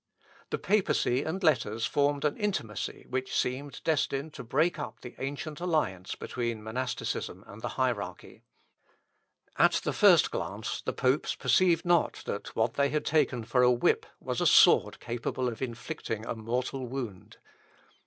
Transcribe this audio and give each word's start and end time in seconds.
The 0.49 0.57
papacy 0.57 1.21
and 1.21 1.43
letters 1.43 1.85
formed 1.85 2.25
an 2.25 2.35
intimacy 2.35 3.05
which 3.07 3.35
seemed 3.37 3.83
destined 3.83 4.33
to 4.33 4.43
break 4.43 4.79
up 4.79 5.01
the 5.01 5.13
ancient 5.19 5.59
alliance 5.59 6.15
between 6.15 6.63
monasticism 6.63 7.43
and 7.45 7.61
the 7.61 7.67
hierarchy. 7.77 8.41
At 9.57 9.73
the 9.73 9.93
first 9.93 10.31
glance 10.31 10.81
the 10.81 10.91
popes 10.91 11.35
perceived 11.35 11.85
not 11.85 12.23
that 12.25 12.55
what 12.55 12.73
they 12.73 12.89
had 12.89 13.05
taken 13.05 13.43
for 13.43 13.61
a 13.61 13.69
whip 13.69 14.07
was 14.19 14.41
a 14.41 14.47
sword 14.47 14.99
capable 14.99 15.47
of 15.47 15.61
inflicting 15.61 16.25
a 16.25 16.33
mortal 16.33 16.87
wound. 16.87 17.37